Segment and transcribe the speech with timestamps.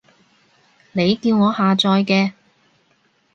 [0.93, 2.33] 你叫我下載嘅